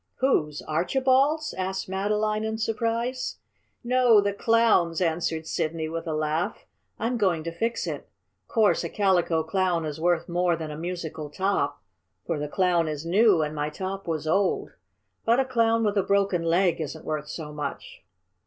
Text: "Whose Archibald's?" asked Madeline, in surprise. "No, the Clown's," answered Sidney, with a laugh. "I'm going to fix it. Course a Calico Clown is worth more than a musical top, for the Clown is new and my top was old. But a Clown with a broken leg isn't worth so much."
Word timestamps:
"Whose 0.15 0.63
Archibald's?" 0.63 1.53
asked 1.53 1.87
Madeline, 1.87 2.43
in 2.43 2.57
surprise. 2.57 3.37
"No, 3.83 4.19
the 4.19 4.33
Clown's," 4.33 4.99
answered 4.99 5.45
Sidney, 5.45 5.87
with 5.87 6.07
a 6.07 6.15
laugh. 6.15 6.65
"I'm 6.97 7.17
going 7.17 7.43
to 7.43 7.51
fix 7.51 7.85
it. 7.85 8.09
Course 8.47 8.83
a 8.83 8.89
Calico 8.89 9.43
Clown 9.43 9.85
is 9.85 10.01
worth 10.01 10.27
more 10.27 10.55
than 10.55 10.71
a 10.71 10.75
musical 10.75 11.29
top, 11.29 11.83
for 12.25 12.39
the 12.39 12.47
Clown 12.49 12.87
is 12.87 13.05
new 13.05 13.43
and 13.43 13.53
my 13.53 13.69
top 13.69 14.07
was 14.07 14.25
old. 14.25 14.71
But 15.23 15.39
a 15.39 15.45
Clown 15.45 15.83
with 15.83 15.97
a 15.99 16.01
broken 16.01 16.41
leg 16.41 16.81
isn't 16.81 17.05
worth 17.05 17.27
so 17.27 17.53
much." 17.53 18.01